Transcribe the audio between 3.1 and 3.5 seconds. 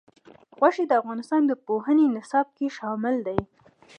دي.